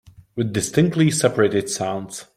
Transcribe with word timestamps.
With 0.35 0.51
distinctly 0.51 1.11
separated 1.11 1.69
sounds. 1.69 2.25